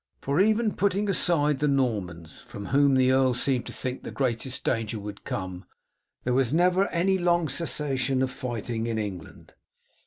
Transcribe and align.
For, 0.19 0.39
even 0.41 0.73
putting 0.73 1.07
aside 1.11 1.59
the 1.59 1.67
Normans, 1.67 2.41
from 2.41 2.65
whom 2.65 2.95
the 2.95 3.11
earl 3.11 3.35
seemed 3.35 3.67
to 3.67 3.71
think 3.71 4.01
the 4.01 4.09
greatest 4.09 4.63
danger 4.63 4.97
would 4.99 5.23
come, 5.23 5.63
there 6.23 6.33
was 6.33 6.51
never 6.51 6.87
any 6.87 7.19
long 7.19 7.47
cessation 7.47 8.23
of 8.23 8.31
fighting 8.31 8.87
in 8.87 8.97
England. 8.97 9.53